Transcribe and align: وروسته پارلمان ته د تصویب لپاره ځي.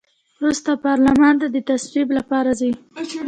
وروسته 0.39 0.69
پارلمان 0.85 1.35
ته 1.41 1.47
د 1.51 1.57
تصویب 1.69 2.07
لپاره 2.17 2.51
ځي. 2.59 2.71